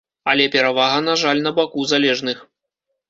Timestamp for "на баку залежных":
1.49-2.37